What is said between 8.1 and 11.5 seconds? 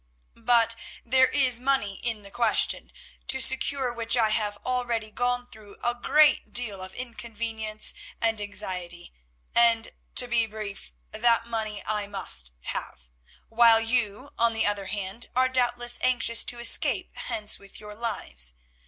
and anxiety, and, to be brief, that